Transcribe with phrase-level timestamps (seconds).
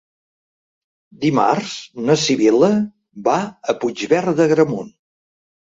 [1.25, 1.75] Dimarts
[2.07, 2.71] na Sibil·la
[3.29, 4.91] va a Puigverd d'Agramunt.